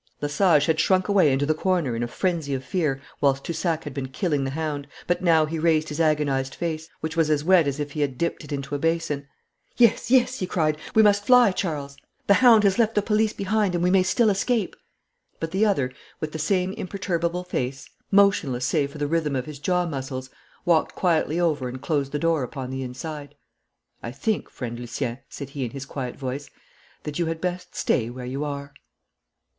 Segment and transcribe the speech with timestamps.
[0.19, 3.93] Lesage had shrunk away into the corner in a frenzy of fear whilst Toussac had
[3.93, 7.67] been killing the hound, but now he raised his agonised face, which was as wet
[7.67, 9.27] as if he had dipped it into a basin.
[9.77, 11.97] 'Yes, yes,' he cried; 'we must fly, Charles.
[12.25, 14.75] The hound has left the police behind, and we may still escape.'
[15.39, 19.59] But the other, with the same imperturbable face, motionless save for the rhythm of his
[19.59, 20.31] jaw muscles,
[20.65, 23.35] walked quietly over and closed the door upon the inside.
[24.01, 26.49] 'I think, friend Lucien,' said he in his quiet voice,
[27.03, 28.73] 'that you had best stay where you are.'